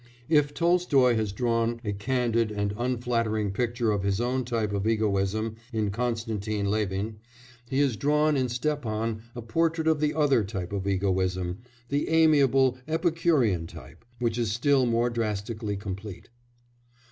[0.29, 5.57] If Tolstoy has drawn a candid and unflattering picture of his own type of egoism
[5.71, 7.17] in Konstantin Levin,
[7.69, 11.59] he has drawn in Stepan a portrait of the other type of egoism
[11.89, 16.29] the amiable, Epicurean type which is still more drastically complete.